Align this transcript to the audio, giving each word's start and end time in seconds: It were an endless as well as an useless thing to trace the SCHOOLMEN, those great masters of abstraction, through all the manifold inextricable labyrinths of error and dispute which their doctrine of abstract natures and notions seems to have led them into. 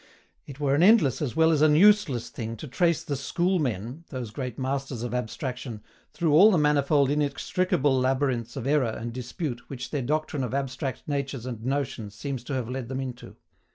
It 0.47 0.59
were 0.59 0.73
an 0.73 0.81
endless 0.81 1.21
as 1.21 1.35
well 1.35 1.51
as 1.51 1.61
an 1.61 1.75
useless 1.75 2.31
thing 2.31 2.57
to 2.57 2.67
trace 2.67 3.03
the 3.03 3.15
SCHOOLMEN, 3.15 4.05
those 4.09 4.31
great 4.31 4.57
masters 4.57 5.03
of 5.03 5.13
abstraction, 5.13 5.83
through 6.11 6.33
all 6.33 6.49
the 6.49 6.57
manifold 6.57 7.11
inextricable 7.11 7.99
labyrinths 7.99 8.55
of 8.55 8.65
error 8.65 8.87
and 8.97 9.13
dispute 9.13 9.69
which 9.69 9.91
their 9.91 10.01
doctrine 10.01 10.43
of 10.43 10.55
abstract 10.55 11.03
natures 11.07 11.45
and 11.45 11.63
notions 11.63 12.15
seems 12.15 12.43
to 12.45 12.53
have 12.55 12.67
led 12.67 12.87
them 12.89 12.99
into. 12.99 13.35